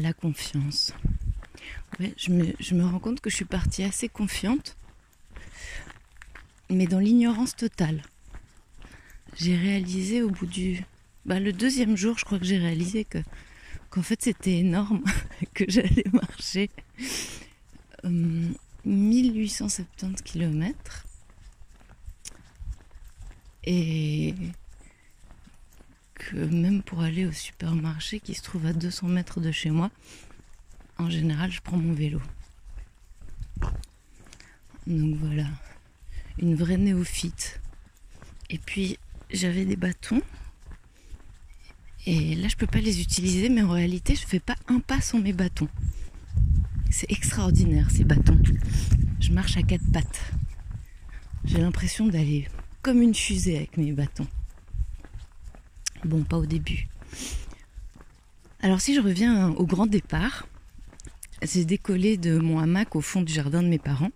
La 0.00 0.14
confiance. 0.14 0.94
Ouais, 1.98 2.14
je 2.16 2.32
me, 2.32 2.84
rends 2.86 3.00
compte 3.00 3.20
que 3.20 3.28
je 3.28 3.36
suis 3.36 3.44
partie 3.44 3.82
assez 3.82 4.08
confiante, 4.08 4.78
mais 6.70 6.86
dans 6.86 7.00
l'ignorance 7.00 7.54
totale. 7.54 8.02
J'ai 9.36 9.56
réalisé 9.56 10.22
au 10.22 10.30
bout 10.30 10.46
du. 10.46 10.82
Bah, 11.26 11.38
le 11.38 11.52
deuxième 11.52 11.98
jour, 11.98 12.16
je 12.16 12.24
crois 12.24 12.38
que 12.38 12.46
j'ai 12.46 12.56
réalisé 12.56 13.04
que 13.04 13.18
qu'en 13.90 14.02
fait 14.02 14.22
c'était 14.22 14.56
énorme, 14.56 15.04
que 15.54 15.64
j'allais 15.68 16.06
marcher 16.14 16.70
euh, 18.06 18.48
1870 18.86 20.22
km. 20.22 21.04
Et 23.64 24.34
même 26.34 26.82
pour 26.82 27.00
aller 27.00 27.26
au 27.26 27.32
supermarché 27.32 28.20
qui 28.20 28.34
se 28.34 28.42
trouve 28.42 28.66
à 28.66 28.72
200 28.72 29.08
mètres 29.08 29.40
de 29.40 29.50
chez 29.52 29.70
moi, 29.70 29.90
en 30.98 31.08
général, 31.08 31.50
je 31.50 31.60
prends 31.60 31.76
mon 31.76 31.92
vélo. 31.92 32.20
Donc 34.86 35.16
voilà, 35.16 35.46
une 36.38 36.54
vraie 36.54 36.76
néophyte. 36.76 37.60
Et 38.48 38.58
puis, 38.58 38.98
j'avais 39.30 39.64
des 39.64 39.76
bâtons. 39.76 40.22
Et 42.06 42.34
là, 42.34 42.48
je 42.48 42.56
peux 42.56 42.66
pas 42.66 42.80
les 42.80 43.00
utiliser, 43.00 43.48
mais 43.48 43.62
en 43.62 43.70
réalité, 43.70 44.14
je 44.14 44.26
fais 44.26 44.40
pas 44.40 44.56
un 44.68 44.80
pas 44.80 45.00
sans 45.00 45.20
mes 45.20 45.32
bâtons. 45.32 45.68
C'est 46.90 47.10
extraordinaire, 47.10 47.90
ces 47.90 48.04
bâtons. 48.04 48.40
Je 49.20 49.32
marche 49.32 49.56
à 49.56 49.62
quatre 49.62 49.90
pattes. 49.92 50.32
J'ai 51.44 51.58
l'impression 51.58 52.06
d'aller 52.08 52.48
comme 52.82 53.00
une 53.02 53.14
fusée 53.14 53.56
avec 53.56 53.76
mes 53.76 53.92
bâtons. 53.92 54.26
Bon, 56.04 56.22
pas 56.22 56.38
au 56.38 56.46
début. 56.46 56.88
Alors 58.62 58.80
si 58.80 58.94
je 58.94 59.00
reviens 59.00 59.50
au 59.50 59.66
grand 59.66 59.86
départ, 59.86 60.46
j'ai 61.42 61.64
décollé 61.64 62.16
de 62.16 62.38
mon 62.38 62.58
hamac 62.58 62.96
au 62.96 63.00
fond 63.00 63.22
du 63.22 63.32
jardin 63.32 63.62
de 63.62 63.68
mes 63.68 63.78
parents, 63.78 64.10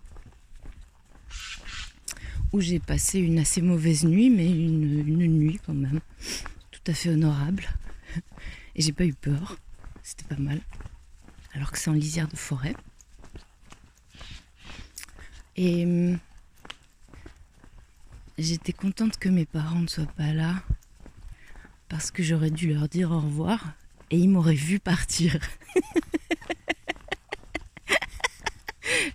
où 2.53 2.61
j'ai 2.61 2.79
passé 2.79 3.19
une 3.19 3.39
assez 3.39 3.61
mauvaise 3.61 4.03
nuit, 4.03 4.29
mais 4.29 4.49
une, 4.49 5.37
nuit 5.37 5.59
quand 5.65 5.73
même, 5.73 5.99
tout 6.71 6.81
à 6.87 6.93
fait 6.93 7.09
honorable. 7.09 7.67
Et 8.75 8.81
j'ai 8.81 8.91
pas 8.91 9.05
eu 9.05 9.13
peur, 9.13 9.57
c'était 10.03 10.25
pas 10.25 10.41
mal, 10.41 10.61
alors 11.53 11.71
que 11.71 11.77
c'est 11.77 11.89
en 11.89 11.93
lisière 11.93 12.27
de 12.27 12.35
forêt. 12.35 12.75
Et 15.55 15.85
hum, 15.85 16.19
j'étais 18.37 18.73
contente 18.73 19.17
que 19.17 19.29
mes 19.29 19.45
parents 19.45 19.79
ne 19.79 19.87
soient 19.87 20.05
pas 20.05 20.33
là 20.33 20.55
parce 21.89 22.11
que 22.11 22.23
j'aurais 22.23 22.51
dû 22.51 22.73
leur 22.73 22.87
dire 22.89 23.11
au 23.11 23.19
revoir 23.19 23.73
et 24.11 24.17
ils 24.17 24.29
m'auraient 24.29 24.53
vu 24.53 24.79
partir. 24.79 25.37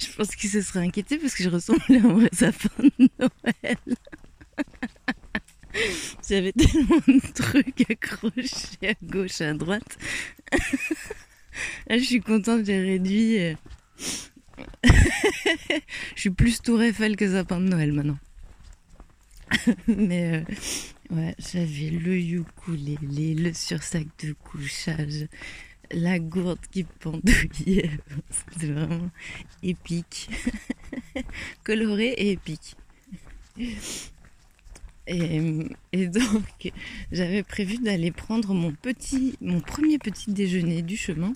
je 0.01 0.13
pense 0.17 0.35
qu'ils 0.37 0.51
se 0.51 0.61
seraient 0.63 0.85
inquiétés 0.87 1.19
parce 1.19 1.35
que 1.35 1.43
je 1.43 1.49
ressemblais 1.49 1.99
à 1.99 2.05
un 2.05 2.13
vrai 2.13 2.29
sapin 2.33 2.69
de 2.99 3.09
Noël. 3.19 3.77
J'avais 6.29 6.53
tellement 6.53 7.01
de 7.07 7.33
trucs 7.33 7.91
accrochés 7.91 8.89
à 8.89 8.95
gauche, 9.03 9.41
à 9.41 9.55
droite. 9.55 9.99
Là, 11.89 11.99
je 11.99 12.05
suis 12.05 12.21
contente, 12.21 12.65
j'ai 12.65 12.81
réduit. 12.81 13.39
euh. 13.39 13.55
je 16.15 16.21
suis 16.21 16.31
plus 16.31 16.61
tour 16.63 16.83
Eiffel 16.83 17.17
que 17.17 17.31
sapin 17.31 17.61
de 17.61 17.69
Noël 17.69 17.93
maintenant. 17.93 18.19
Mais 19.87 20.45
euh, 20.49 20.55
ouais, 21.11 21.35
j'avais 21.39 21.91
le 21.91 22.17
ukulélé, 22.17 23.35
le 23.35 23.53
sursac 23.53 24.07
de 24.25 24.33
couchage, 24.33 25.27
la 25.91 26.19
gourde 26.19 26.61
qui 26.71 26.85
pendouillait. 26.85 27.91
C'était 28.31 28.73
vraiment 28.73 29.11
épique. 29.63 30.31
Coloré 31.65 32.09
et 32.09 32.33
épique. 32.33 32.77
Et, 35.07 36.07
donc, 36.07 36.73
j'avais 37.11 37.43
prévu 37.43 37.79
d'aller 37.79 38.13
prendre 38.13 38.55
mon 38.55 38.73
petit, 38.73 39.37
mon 39.41 39.61
premier 39.61 39.99
petit 39.99 40.33
déjeuner 40.33 40.83
du 40.83 40.97
chemin 40.97 41.33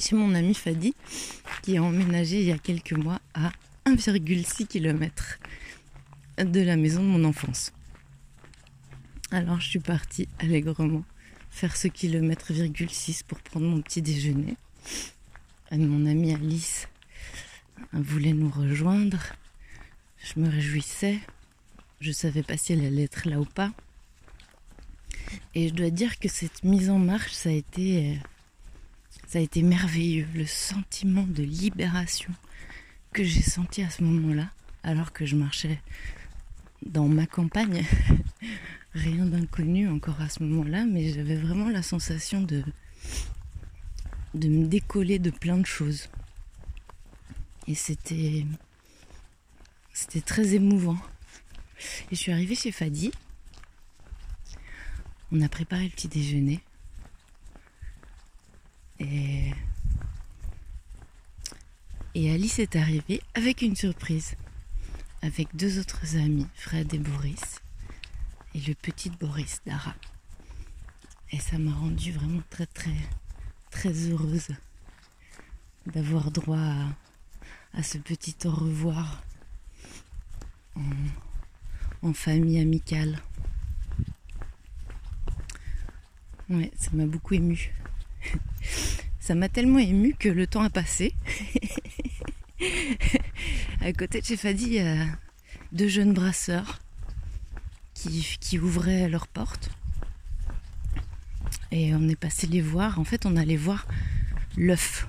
chez 0.00 0.16
mon 0.16 0.34
ami 0.34 0.54
Fadi, 0.54 0.94
qui 1.62 1.76
a 1.76 1.82
emménagé 1.82 2.40
il 2.40 2.46
y 2.46 2.52
a 2.52 2.58
quelques 2.58 2.92
mois 2.92 3.20
à 3.34 3.52
1,6 3.86 4.66
km 4.66 5.38
de 6.38 6.60
la 6.60 6.76
maison 6.76 7.02
de 7.02 7.08
mon 7.08 7.24
enfance. 7.24 7.72
Alors 9.30 9.60
je 9.60 9.68
suis 9.68 9.78
partie 9.78 10.26
allègrement 10.38 11.04
faire 11.50 11.76
ce 11.76 11.86
kilomètre 11.86 12.50
virgule 12.54 12.88
6 12.88 13.24
pour 13.24 13.38
prendre 13.40 13.66
mon 13.66 13.82
petit 13.82 14.00
déjeuner. 14.00 14.56
Mon 15.70 16.06
amie 16.06 16.32
Alice 16.32 16.88
voulait 17.92 18.32
nous 18.32 18.48
rejoindre. 18.48 19.20
Je 20.16 20.40
me 20.40 20.48
réjouissais. 20.48 21.18
Je 22.00 22.10
savais 22.10 22.42
pas 22.42 22.56
si 22.56 22.72
elle 22.72 22.86
allait 22.86 23.02
être 23.02 23.28
là 23.28 23.38
ou 23.38 23.44
pas. 23.44 23.70
Et 25.54 25.68
je 25.68 25.74
dois 25.74 25.90
dire 25.90 26.18
que 26.18 26.28
cette 26.28 26.64
mise 26.64 26.88
en 26.88 26.98
marche, 26.98 27.32
ça 27.32 27.50
a 27.50 27.52
été, 27.52 28.12
euh, 28.12 28.14
ça 29.26 29.40
a 29.40 29.42
été 29.42 29.62
merveilleux. 29.62 30.26
Le 30.34 30.46
sentiment 30.46 31.24
de 31.24 31.42
libération 31.42 32.32
que 33.12 33.24
j'ai 33.24 33.42
senti 33.42 33.82
à 33.82 33.90
ce 33.90 34.02
moment-là, 34.04 34.48
alors 34.84 35.12
que 35.12 35.26
je 35.26 35.36
marchais 35.36 35.82
dans 36.86 37.08
ma 37.08 37.26
campagne. 37.26 37.84
Rien 38.94 39.26
d'inconnu 39.26 39.88
encore 39.88 40.20
à 40.20 40.28
ce 40.28 40.42
moment-là, 40.42 40.84
mais 40.86 41.12
j'avais 41.12 41.36
vraiment 41.36 41.68
la 41.68 41.82
sensation 41.82 42.40
de, 42.42 42.64
me 44.34 44.66
décoller 44.66 45.18
de 45.18 45.30
plein 45.30 45.58
de 45.58 45.66
choses. 45.66 46.08
Et 47.66 47.74
c'était, 47.74 48.44
très 50.24 50.54
émouvant. 50.54 50.98
Et 52.10 52.14
je 52.14 52.16
suis 52.16 52.32
arrivée 52.32 52.54
chez 52.54 52.72
Fadi. 52.72 53.10
On 55.30 55.40
a 55.42 55.48
préparé 55.48 55.84
le 55.84 55.90
petit 55.90 56.08
déjeuner. 56.08 56.60
Et 59.00 59.52
Alice 62.16 62.58
est 62.58 62.74
arrivée 62.74 63.20
avec 63.34 63.62
une 63.62 63.76
surprise 63.76 64.34
avec 65.22 65.54
deux 65.56 65.78
autres 65.78 66.16
amis, 66.16 66.46
Fred 66.54 66.92
et 66.94 66.98
Boris, 66.98 67.60
et 68.54 68.60
le 68.60 68.74
petit 68.74 69.10
Boris, 69.10 69.60
Dara. 69.66 69.94
Et 71.30 71.38
ça 71.38 71.58
m'a 71.58 71.72
rendue 71.72 72.12
vraiment 72.12 72.42
très 72.50 72.66
très 72.66 72.96
très 73.70 73.92
heureuse 74.08 74.48
d'avoir 75.86 76.30
droit 76.30 76.74
à, 77.74 77.82
ce 77.82 77.98
petit 77.98 78.34
au 78.44 78.50
revoir 78.50 79.22
en, 80.74 80.82
en 82.02 82.12
famille 82.14 82.60
amicale. 82.60 83.20
Ouais, 86.48 86.70
ça 86.78 86.90
m'a 86.94 87.06
beaucoup 87.06 87.34
ému. 87.34 87.74
Ça 89.20 89.34
m'a 89.34 89.50
tellement 89.50 89.78
ému 89.78 90.14
que 90.14 90.30
le 90.30 90.46
temps 90.46 90.62
a 90.62 90.70
passé. 90.70 91.12
à 93.82 93.92
côté 93.92 94.22
de 94.22 94.24
chez 94.24 94.38
Fadi, 94.38 94.78
deux 95.70 95.88
jeunes 95.88 96.14
brasseurs 96.14 96.80
qui, 98.40 98.58
ouvraient 98.58 99.08
leurs 99.08 99.26
portes. 99.26 99.70
Et 101.70 101.94
on 101.94 102.08
est 102.08 102.16
passé 102.16 102.46
les 102.46 102.60
voir. 102.60 102.98
En 102.98 103.04
fait, 103.04 103.26
on 103.26 103.36
allait 103.36 103.56
voir 103.56 103.86
l'œuf. 104.56 105.08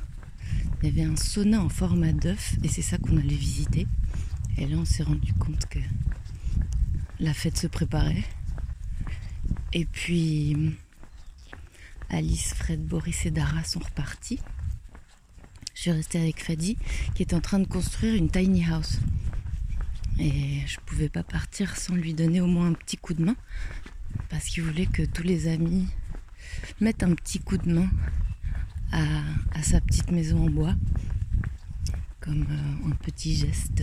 Il 0.81 0.89
y 0.89 0.91
avait 0.91 1.09
un 1.09 1.15
sauna 1.15 1.61
en 1.61 1.69
format 1.69 2.13
d'œuf 2.13 2.55
et 2.63 2.67
c'est 2.67 2.81
ça 2.81 2.97
qu'on 2.97 3.17
allait 3.17 3.35
visiter. 3.35 3.87
Et 4.57 4.65
là, 4.65 4.77
on 4.77 4.85
s'est 4.85 5.03
rendu 5.03 5.33
compte 5.33 5.65
que 5.67 5.79
la 7.19 7.33
fête 7.33 7.57
se 7.57 7.67
préparait. 7.67 8.23
Et 9.73 9.85
puis, 9.85 10.75
Alice, 12.09 12.53
Fred, 12.55 12.83
Boris 12.85 13.25
et 13.25 13.31
Dara 13.31 13.63
sont 13.63 13.79
repartis. 13.79 14.39
Je 15.75 15.81
suis 15.81 15.91
restée 15.91 16.19
avec 16.19 16.43
Fadi 16.43 16.77
qui 17.15 17.21
est 17.21 17.33
en 17.33 17.39
train 17.39 17.59
de 17.59 17.67
construire 17.67 18.15
une 18.15 18.29
tiny 18.29 18.65
house. 18.65 18.99
Et 20.19 20.67
je 20.67 20.81
pouvais 20.85 21.07
pas 21.07 21.23
partir 21.23 21.77
sans 21.77 21.95
lui 21.95 22.13
donner 22.13 22.41
au 22.41 22.45
moins 22.45 22.67
un 22.67 22.73
petit 22.73 22.97
coup 22.97 23.13
de 23.13 23.23
main 23.23 23.37
parce 24.27 24.45
qu'il 24.45 24.63
voulait 24.63 24.85
que 24.85 25.03
tous 25.03 25.23
les 25.23 25.47
amis 25.47 25.87
mettent 26.81 27.03
un 27.03 27.15
petit 27.15 27.39
coup 27.39 27.57
de 27.57 27.71
main 27.71 27.89
à, 28.91 29.63
sa 29.63 29.79
petite 29.79 30.11
maison 30.11 30.45
en 30.45 30.49
bois 30.49 30.75
comme 32.19 32.45
euh, 32.49 32.89
un 32.89 32.95
petit 32.95 33.35
geste 33.35 33.81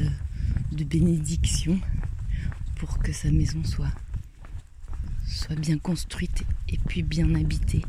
de 0.72 0.84
bénédiction 0.84 1.80
pour 2.76 2.98
que 2.98 3.12
sa 3.12 3.30
maison 3.30 3.62
soit, 3.64 3.88
bien 5.56 5.78
construite 5.78 6.44
et 6.68 6.76
puis 6.76 7.02
bien 7.02 7.34
habitée. 7.34 7.82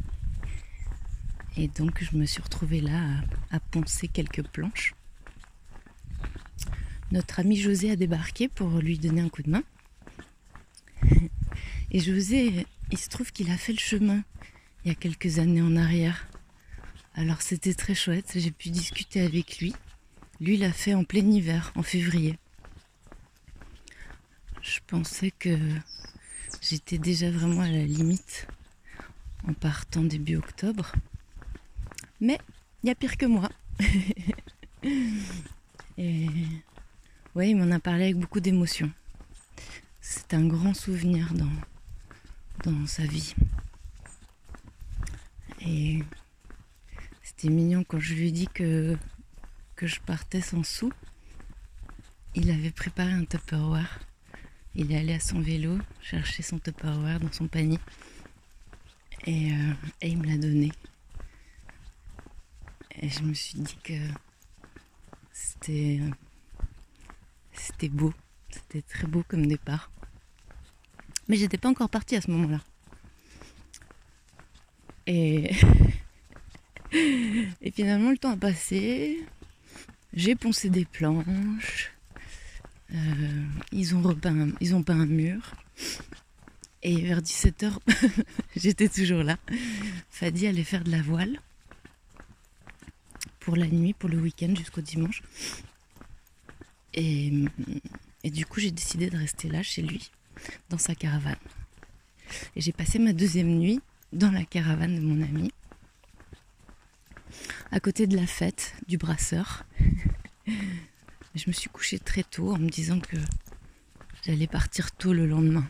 Et 1.57 1.67
donc 1.67 2.01
je 2.01 2.15
me 2.15 2.25
suis 2.25 2.41
retrouvée 2.41 2.79
là 2.79 3.23
à 3.51 3.59
poncer 3.59 4.07
quelques 4.07 4.43
planches. 4.43 4.93
Notre 7.11 7.39
ami 7.39 7.55
José 7.55 7.91
a 7.91 7.95
débarqué 7.95 8.47
pour 8.49 8.79
lui 8.79 8.97
donner 8.99 9.21
un 9.21 9.29
coup 9.29 9.43
de 9.43 9.49
main. 9.49 9.63
Et 11.91 11.99
José, 11.99 12.65
il 12.91 12.97
se 12.97 13.07
trouve 13.09 13.31
qu'il 13.31 13.49
a 13.49 13.57
fait 13.57 13.71
le 13.71 13.79
chemin 13.79 14.23
il 14.83 14.89
y 14.89 14.91
a 14.91 14.95
quelques 14.95 15.39
années 15.39 15.61
en 15.61 15.75
arrière 15.75 16.29
Alors 17.13 17.41
c'était 17.41 17.73
très 17.73 17.93
chouette, 17.93 18.31
j'ai 18.35 18.51
pu 18.51 18.69
discuter 18.69 19.21
avec 19.21 19.59
lui. 19.59 19.75
Lui 20.39 20.55
l'a 20.55 20.71
fait 20.71 20.93
en 20.93 21.03
plein 21.03 21.29
hiver, 21.29 21.73
en 21.75 21.83
février. 21.83 22.37
Je 24.61 24.79
pensais 24.87 25.31
que 25.31 25.57
j'étais 26.61 26.97
déjà 26.97 27.31
vraiment 27.31 27.61
à 27.61 27.69
la 27.69 27.83
limite 27.83 28.47
en 29.47 29.53
partant 29.53 30.03
début 30.03 30.37
octobre. 30.37 30.93
Mais 32.21 32.39
il 32.83 32.87
y 32.87 32.89
a 32.89 32.95
pire 32.95 33.17
que 33.17 33.25
moi. 33.25 33.49
Et 35.97 36.27
ouais, 37.37 37.51
il 37.51 37.55
m'en 37.55 37.69
a 37.69 37.79
parlé 37.79 38.05
avec 38.05 38.17
beaucoup 38.17 38.39
d'émotion. 38.39 38.91
C'est 40.01 40.33
un 40.33 40.47
grand 40.47 40.73
souvenir 40.73 41.31
dans, 41.35 41.51
dans 42.63 42.87
sa 42.87 43.05
vie. 43.05 43.35
Et 45.61 45.99
c'était 47.21 47.49
mignon 47.49 47.83
quand 47.83 47.99
je 47.99 48.15
lui 48.15 48.29
ai 48.29 48.31
dit 48.31 48.47
que, 48.47 48.97
que 49.75 49.85
je 49.85 49.99
partais 49.99 50.41
sans 50.41 50.63
sous. 50.63 50.91
Il 52.33 52.49
avait 52.49 52.71
préparé 52.71 53.11
un 53.11 53.25
Tupperware. 53.25 53.99
Il 54.73 54.91
est 54.91 54.97
allé 54.97 55.13
à 55.13 55.19
son 55.19 55.39
vélo 55.39 55.77
chercher 56.01 56.41
son 56.41 56.57
Tupperware 56.57 57.19
dans 57.19 57.31
son 57.31 57.47
panier. 57.47 57.79
Et, 59.27 59.51
euh, 59.51 59.73
et 60.01 60.09
il 60.09 60.17
me 60.17 60.25
l'a 60.25 60.37
donné. 60.37 60.71
Et 62.99 63.09
je 63.09 63.21
me 63.21 63.35
suis 63.35 63.59
dit 63.59 63.77
que 63.83 63.93
c'était 65.31 66.01
c'était 67.59 67.89
beau, 67.89 68.13
c'était 68.49 68.81
très 68.81 69.07
beau 69.07 69.23
comme 69.27 69.45
départ. 69.47 69.91
Mais 71.27 71.35
j'étais 71.35 71.57
pas 71.57 71.69
encore 71.69 71.89
partie 71.89 72.15
à 72.15 72.21
ce 72.21 72.31
moment-là. 72.31 72.61
Et 75.07 75.51
finalement 77.73 78.11
le 78.11 78.17
temps 78.17 78.31
a 78.31 78.37
passé. 78.37 79.25
J'ai 80.13 80.35
poncé 80.35 80.69
des 80.69 80.85
planches. 80.85 81.91
Euh, 82.93 83.43
ils 83.71 83.95
ont 83.95 84.01
repeint, 84.01 84.49
ils 84.61 84.75
ont 84.75 84.83
peint 84.83 84.99
un 84.99 85.05
mur. 85.05 85.53
Et 86.83 87.01
vers 87.01 87.21
17h, 87.21 87.77
j'étais 88.55 88.87
toujours 88.87 89.23
là. 89.23 89.37
Fadi 90.09 90.47
allait 90.47 90.63
faire 90.63 90.83
de 90.83 90.91
la 90.91 91.01
voile 91.01 91.41
pour 93.39 93.55
la 93.55 93.67
nuit, 93.67 93.93
pour 93.93 94.09
le 94.09 94.17
week-end 94.17 94.53
jusqu'au 94.55 94.81
dimanche. 94.81 95.21
Et, 96.93 97.31
du 98.23 98.45
coup, 98.45 98.59
j'ai 98.59 98.71
décidé 98.71 99.09
de 99.09 99.17
rester 99.17 99.49
là 99.49 99.63
chez 99.63 99.81
lui, 99.81 100.11
dans 100.69 100.77
sa 100.77 100.95
caravane. 100.95 101.35
Et 102.55 102.61
j'ai 102.61 102.71
passé 102.71 102.99
ma 102.99 103.13
deuxième 103.13 103.57
nuit 103.57 103.79
dans 104.13 104.31
la 104.31 104.43
caravane 104.45 104.95
de 104.95 105.01
mon 105.01 105.21
ami, 105.21 105.51
à 107.71 107.79
côté 107.79 108.07
de 108.07 108.15
la 108.15 108.27
fête 108.27 108.73
du 108.87 108.97
brasseur. 108.97 109.65
je 110.47 111.43
me 111.47 111.51
suis 111.51 111.69
couchée 111.69 111.99
très 111.99 112.23
tôt 112.23 112.53
en 112.53 112.57
me 112.57 112.69
disant 112.69 112.99
que 112.99 113.17
j'allais 114.23 114.47
partir 114.47 114.91
tôt 114.91 115.13
le 115.13 115.27
lendemain. 115.27 115.69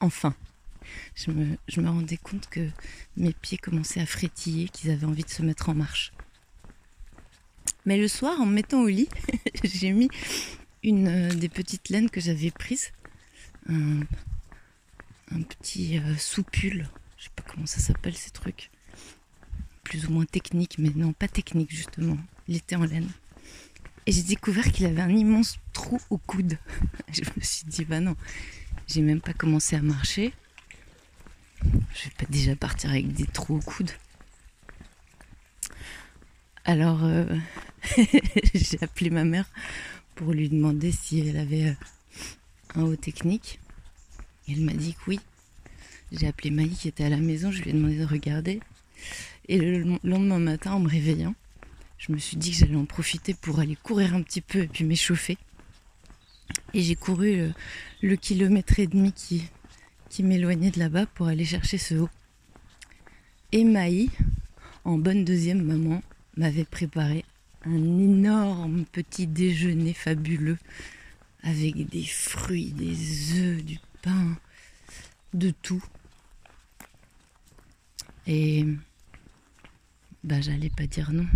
Enfin, 0.00 0.34
je 1.14 1.30
me 1.30 1.88
rendais 1.88 2.16
compte 2.16 2.48
que 2.48 2.68
mes 3.16 3.32
pieds 3.32 3.58
commençaient 3.58 4.00
à 4.00 4.06
frétiller, 4.06 4.68
qu'ils 4.68 4.90
avaient 4.90 5.06
envie 5.06 5.24
de 5.24 5.28
se 5.28 5.42
mettre 5.42 5.68
en 5.68 5.74
marche. 5.74 6.12
Mais 7.90 7.98
le 7.98 8.06
soir, 8.06 8.40
en 8.40 8.46
me 8.46 8.52
mettant 8.52 8.82
au 8.82 8.86
lit, 8.86 9.08
j'ai 9.64 9.90
mis 9.90 10.08
une 10.84 11.08
euh, 11.08 11.34
des 11.34 11.48
petites 11.48 11.88
laines 11.88 12.08
que 12.08 12.20
j'avais 12.20 12.52
prises, 12.52 12.92
un, 13.68 14.02
petit 15.48 15.98
euh, 15.98 16.14
soupule, 16.16 16.88
je 17.18 17.24
sais 17.24 17.30
pas 17.34 17.42
comment 17.42 17.66
ça 17.66 17.80
s'appelle 17.80 18.16
ces 18.16 18.30
trucs, 18.30 18.70
plus 19.82 20.06
ou 20.06 20.12
moins 20.12 20.24
technique, 20.24 20.76
mais 20.78 20.90
non 20.94 21.12
pas 21.12 21.26
technique 21.26 21.74
justement. 21.74 22.16
Il 22.46 22.54
était 22.54 22.76
en 22.76 22.84
laine. 22.84 23.10
Et 24.06 24.12
j'ai 24.12 24.22
découvert 24.22 24.70
qu'il 24.70 24.86
avait 24.86 25.02
un 25.02 25.10
immense 25.10 25.58
trou 25.72 26.00
au 26.10 26.18
coude. 26.18 26.58
Je 27.12 27.22
me 27.22 27.42
suis 27.42 27.66
dit, 27.66 27.84
bah 27.84 27.98
non, 27.98 28.14
j'ai 28.86 29.02
même 29.02 29.20
pas 29.20 29.32
commencé 29.32 29.74
à 29.74 29.82
marcher. 29.82 30.32
Je 31.64 32.04
vais 32.04 32.14
pas 32.18 32.26
déjà 32.28 32.54
partir 32.54 32.90
avec 32.90 33.12
des 33.12 33.26
trous 33.26 33.56
au 33.56 33.60
coude. 33.60 33.90
Alors, 36.64 37.02
euh, 37.02 37.24
j'ai 38.54 38.82
appelé 38.82 39.10
ma 39.10 39.24
mère 39.24 39.48
pour 40.14 40.32
lui 40.32 40.48
demander 40.48 40.92
si 40.92 41.20
elle 41.20 41.36
avait 41.36 41.68
euh, 41.68 41.74
un 42.74 42.82
haut 42.82 42.96
technique. 42.96 43.60
Elle 44.48 44.60
m'a 44.60 44.72
dit 44.72 44.94
que 44.94 45.00
oui. 45.08 45.20
J'ai 46.12 46.26
appelé 46.26 46.50
Maï 46.50 46.70
qui 46.70 46.88
était 46.88 47.04
à 47.04 47.08
la 47.08 47.18
maison, 47.18 47.50
je 47.50 47.62
lui 47.62 47.70
ai 47.70 47.72
demandé 47.72 47.96
de 47.96 48.04
regarder. 48.04 48.60
Et 49.48 49.58
le 49.58 49.98
lendemain 50.02 50.38
matin, 50.38 50.72
en 50.72 50.80
me 50.80 50.88
réveillant, 50.88 51.34
je 51.98 52.12
me 52.12 52.18
suis 52.18 52.36
dit 52.36 52.50
que 52.50 52.56
j'allais 52.56 52.76
en 52.76 52.84
profiter 52.84 53.34
pour 53.34 53.60
aller 53.60 53.76
courir 53.76 54.14
un 54.14 54.22
petit 54.22 54.40
peu 54.40 54.60
et 54.60 54.66
puis 54.66 54.84
m'échauffer. 54.84 55.38
Et 56.74 56.82
j'ai 56.82 56.96
couru 56.96 57.52
le, 58.02 58.16
kilomètre 58.16 58.78
et 58.80 58.86
demi 58.86 59.12
qui, 59.12 59.44
qui 60.08 60.22
m'éloignait 60.22 60.70
de 60.70 60.78
là-bas 60.78 61.06
pour 61.06 61.28
aller 61.28 61.44
chercher 61.44 61.78
ce 61.78 61.94
haut. 61.94 62.08
Et 63.52 63.64
Maï, 63.64 64.10
en 64.84 64.98
bonne 64.98 65.24
deuxième 65.24 65.62
maman, 65.62 66.02
m'avait 66.36 66.64
préparé 66.64 67.24
un 67.64 67.98
énorme 67.98 68.84
petit 68.86 69.26
déjeuner 69.26 69.94
fabuleux 69.94 70.58
avec 71.42 71.88
des 71.88 72.04
fruits, 72.04 72.72
des 72.72 73.40
œufs, 73.40 73.64
du 73.64 73.78
pain, 74.02 74.36
de 75.34 75.50
tout. 75.50 75.84
Et 78.26 78.64
bah 80.22 80.40
j'allais 80.40 80.70
pas 80.70 80.86
dire 80.86 81.12
non. 81.12 81.26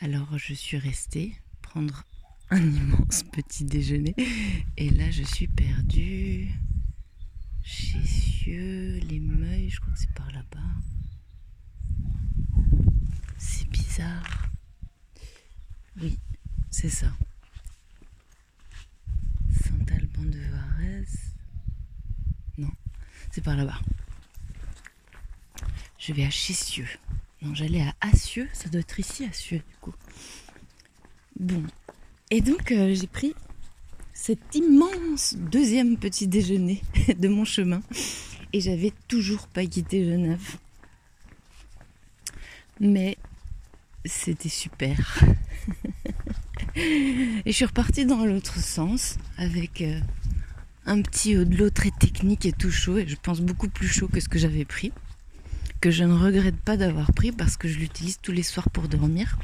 Alors 0.00 0.38
je 0.38 0.54
suis 0.54 0.78
restée 0.78 1.34
prendre 1.62 2.04
un 2.50 2.62
immense 2.62 3.24
petit 3.24 3.64
déjeuner 3.64 4.14
et 4.76 4.90
là 4.90 5.10
je 5.10 5.22
suis 5.22 5.48
perdue 5.48 6.48
chez 7.62 8.02
Cieux, 8.06 8.98
les 9.00 9.20
Meuils, 9.20 9.68
je 9.68 9.78
crois 9.78 9.92
que 9.92 9.98
c'est 9.98 10.14
par 10.14 10.30
là-bas. 10.32 10.58
C'est 13.36 13.68
bizarre. 13.68 14.37
Oui, 16.00 16.16
c'est 16.70 16.88
ça. 16.88 17.08
Saint-Alban 19.64 20.24
de. 20.24 20.38
Non, 22.58 22.70
c'est 23.30 23.42
par 23.42 23.56
là-bas. 23.56 23.80
Je 25.98 26.12
vais 26.12 26.24
à 26.24 26.30
Chissieux. 26.30 26.88
Non, 27.42 27.54
j'allais 27.54 27.82
à 27.82 27.94
Assieux. 28.00 28.48
Ça 28.52 28.68
doit 28.68 28.80
être 28.80 28.98
ici, 29.00 29.24
Assieux, 29.24 29.58
du 29.58 29.76
coup. 29.80 29.94
Bon. 31.38 31.64
Et 32.30 32.40
donc, 32.40 32.70
euh, 32.72 32.94
j'ai 32.94 33.06
pris 33.06 33.34
cet 34.12 34.54
immense 34.54 35.34
deuxième 35.36 35.96
petit 35.96 36.26
déjeuner 36.28 36.82
de 37.18 37.28
mon 37.28 37.44
chemin. 37.44 37.82
Et 38.52 38.60
j'avais 38.60 38.92
toujours 39.08 39.48
pas 39.48 39.66
quitté 39.66 40.04
Genève. 40.04 40.56
Mais 42.80 43.16
c'était 44.04 44.48
super. 44.48 45.24
et 46.76 47.42
je 47.46 47.52
suis 47.52 47.64
repartie 47.64 48.06
dans 48.06 48.24
l'autre 48.24 48.58
sens 48.58 49.16
avec 49.36 49.80
euh, 49.80 50.00
un 50.86 51.02
petit 51.02 51.36
haut 51.36 51.44
de 51.44 51.56
l'eau 51.56 51.70
très 51.70 51.90
technique 51.90 52.46
et 52.46 52.52
tout 52.52 52.70
chaud, 52.70 52.98
et 52.98 53.06
je 53.06 53.16
pense 53.16 53.40
beaucoup 53.40 53.68
plus 53.68 53.88
chaud 53.88 54.08
que 54.08 54.20
ce 54.20 54.28
que 54.28 54.38
j'avais 54.38 54.64
pris, 54.64 54.92
que 55.80 55.90
je 55.90 56.04
ne 56.04 56.14
regrette 56.14 56.56
pas 56.56 56.76
d'avoir 56.76 57.12
pris 57.12 57.32
parce 57.32 57.56
que 57.56 57.68
je 57.68 57.78
l'utilise 57.78 58.18
tous 58.20 58.32
les 58.32 58.42
soirs 58.42 58.70
pour 58.70 58.88
dormir. 58.88 59.38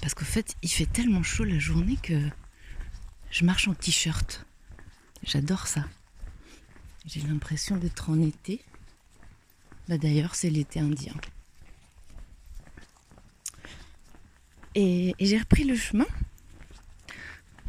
Parce 0.00 0.14
qu'au 0.14 0.24
fait, 0.24 0.54
il 0.62 0.70
fait 0.70 0.86
tellement 0.86 1.22
chaud 1.22 1.44
la 1.44 1.58
journée 1.58 1.98
que 2.02 2.18
je 3.30 3.44
marche 3.44 3.68
en 3.68 3.74
t-shirt. 3.74 4.46
J'adore 5.22 5.66
ça. 5.66 5.84
J'ai 7.04 7.20
l'impression 7.20 7.76
d'être 7.76 8.10
en 8.10 8.20
été. 8.20 8.60
Bah 9.88 9.98
d'ailleurs, 9.98 10.34
c'est 10.34 10.50
l'été 10.50 10.80
indien. 10.80 11.14
Et, 14.80 15.16
j'ai 15.18 15.38
repris 15.38 15.64
le 15.64 15.74
chemin. 15.74 16.06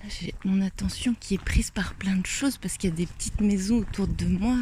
J'ai 0.08 0.36
mon 0.46 0.62
attention 0.62 1.16
qui 1.20 1.34
est 1.34 1.44
prise 1.44 1.72
par 1.72 1.96
plein 1.96 2.16
de 2.16 2.26
choses 2.28 2.58
parce 2.58 2.78
qu'il 2.78 2.92
y 2.92 2.94
a 2.94 2.96
des 2.96 3.08
petites 3.08 3.42
maisons 3.42 3.80
autour 3.80 4.08
de 4.08 4.26
moi, 4.26 4.56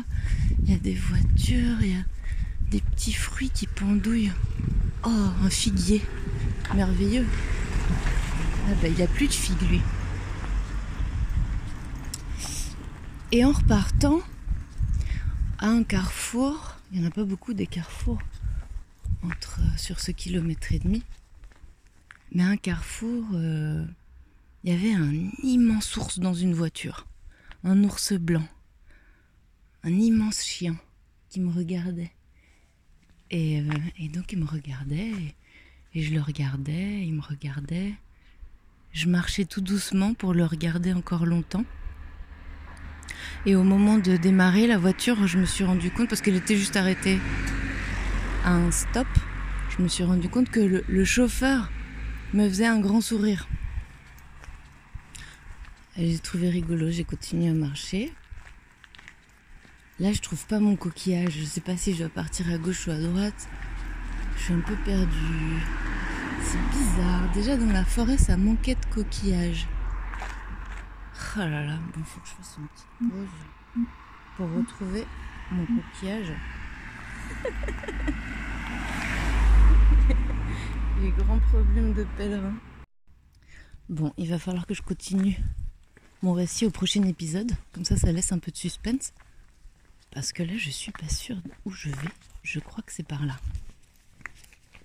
il 0.63 0.71
y 0.71 0.73
a 0.73 0.79
des 0.79 0.93
voitures, 0.93 1.81
il 1.81 1.91
y 1.91 1.95
a 1.95 2.05
des 2.71 2.79
petits 2.79 3.11
fruits 3.11 3.49
qui 3.49 3.67
pendouillent. 3.67 4.31
Oh, 5.03 5.09
un 5.09 5.49
figuier, 5.49 6.01
merveilleux. 6.73 7.25
Ah 8.69 8.75
ben, 8.81 8.93
il 8.93 8.95
n'y 8.95 9.03
a 9.03 9.07
plus 9.07 9.27
de 9.27 9.33
figues 9.33 9.69
lui. 9.69 9.81
Et 13.33 13.43
en 13.43 13.51
repartant, 13.51 14.21
à 15.59 15.67
un 15.67 15.83
carrefour, 15.83 16.77
il 16.93 17.01
n'y 17.01 17.05
en 17.05 17.09
a 17.09 17.11
pas 17.11 17.25
beaucoup 17.25 17.53
des 17.53 17.67
carrefours 17.67 18.21
entre, 19.21 19.59
sur 19.75 19.99
ce 19.99 20.11
kilomètre 20.11 20.71
et 20.71 20.79
demi, 20.79 21.03
mais 22.31 22.43
à 22.43 22.47
un 22.47 22.57
carrefour, 22.57 23.25
euh, 23.33 23.85
il 24.63 24.71
y 24.71 24.75
avait 24.75 24.93
un 24.93 25.13
immense 25.43 25.95
ours 25.97 26.19
dans 26.19 26.33
une 26.33 26.53
voiture. 26.53 27.07
Un 27.63 27.83
ours 27.83 28.13
blanc. 28.13 28.47
Un 29.83 29.93
immense 29.93 30.43
chien 30.43 30.75
qui 31.29 31.39
me 31.39 31.51
regardait. 31.51 32.11
Et, 33.31 33.61
euh, 33.61 33.73
et 33.97 34.09
donc 34.09 34.31
il 34.31 34.39
me 34.39 34.45
regardait, 34.45 35.11
et, 35.11 35.35
et 35.93 36.01
je 36.01 36.13
le 36.13 36.21
regardais, 36.21 37.05
il 37.05 37.13
me 37.13 37.21
regardait. 37.21 37.93
Je 38.93 39.07
marchais 39.07 39.45
tout 39.45 39.61
doucement 39.61 40.13
pour 40.13 40.33
le 40.33 40.45
regarder 40.45 40.93
encore 40.93 41.25
longtemps. 41.25 41.65
Et 43.45 43.55
au 43.55 43.63
moment 43.63 43.97
de 43.97 44.17
démarrer 44.17 44.67
la 44.67 44.77
voiture, 44.77 45.27
je 45.27 45.37
me 45.37 45.45
suis 45.45 45.63
rendu 45.63 45.91
compte, 45.91 46.09
parce 46.09 46.21
qu'elle 46.21 46.35
était 46.35 46.55
juste 46.55 46.75
arrêtée 46.75 47.19
à 48.43 48.53
un 48.53 48.71
stop, 48.71 49.07
je 49.69 49.83
me 49.83 49.87
suis 49.87 50.03
rendu 50.03 50.29
compte 50.29 50.49
que 50.49 50.59
le 50.59 51.05
chauffeur 51.05 51.69
me 52.33 52.47
faisait 52.49 52.65
un 52.65 52.79
grand 52.79 53.01
sourire. 53.01 53.47
J'ai 55.97 56.19
trouvé 56.19 56.49
rigolo, 56.49 56.91
j'ai 56.91 57.03
continué 57.03 57.49
à 57.49 57.53
marcher. 57.53 58.13
Là, 59.99 60.13
je 60.13 60.21
trouve 60.21 60.45
pas 60.45 60.59
mon 60.59 60.75
coquillage. 60.75 61.33
Je 61.39 61.45
sais 61.45 61.61
pas 61.61 61.75
si 61.75 61.93
je 61.93 61.99
dois 61.99 62.09
partir 62.09 62.51
à 62.51 62.57
gauche 62.57 62.87
ou 62.87 62.91
à 62.91 62.99
droite. 62.99 63.47
Je 64.37 64.43
suis 64.43 64.53
un 64.53 64.59
peu 64.59 64.75
perdue. 64.85 65.57
C'est 66.43 66.61
bizarre. 66.69 67.31
Déjà, 67.33 67.57
dans 67.57 67.71
la 67.71 67.83
forêt, 67.83 68.17
ça 68.17 68.37
manquait 68.37 68.75
de 68.75 68.85
coquillage. 68.93 69.67
Oh 71.35 71.39
là 71.39 71.65
là, 71.65 71.77
bon, 71.95 72.03
faut 72.03 72.19
que 72.19 72.27
je 72.27 72.33
fasse 72.33 72.57
une 72.59 72.67
petite 72.67 73.11
pause 73.11 73.85
pour 74.35 74.51
retrouver 74.51 75.05
mon 75.51 75.65
coquillage. 75.65 76.31
Les 81.01 81.11
grands 81.11 81.39
problèmes 81.39 81.93
de 81.93 82.05
pèlerin. 82.17 82.55
Bon, 83.87 84.13
il 84.17 84.29
va 84.29 84.39
falloir 84.39 84.65
que 84.65 84.73
je 84.73 84.81
continue 84.81 85.37
mon 86.23 86.33
récit 86.33 86.65
au 86.65 86.71
prochain 86.71 87.03
épisode. 87.03 87.51
Comme 87.71 87.85
ça, 87.85 87.97
ça 87.97 88.11
laisse 88.11 88.31
un 88.31 88.39
peu 88.39 88.51
de 88.51 88.57
suspense. 88.57 89.13
Parce 90.11 90.33
que 90.33 90.41
là, 90.41 90.53
je 90.57 90.71
suis 90.71 90.91
pas 90.91 91.07
sûre 91.07 91.37
où 91.65 91.71
je 91.71 91.89
vais. 91.89 92.09
Je 92.41 92.59
crois 92.59 92.83
que 92.83 92.91
c'est 92.91 93.07
par 93.07 93.25
là. 93.25 93.35